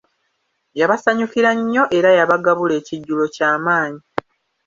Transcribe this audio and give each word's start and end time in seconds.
Yabasanyukira 0.79 1.49
nnyo 1.57 1.83
era 1.97 2.09
yabagabula 2.19 2.73
ekijjulo 2.81 3.23
kyamanyi. 3.35 4.01